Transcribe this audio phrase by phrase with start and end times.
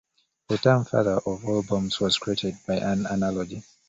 [0.49, 3.61] The term "Father of All Bombs" was created by an analogy.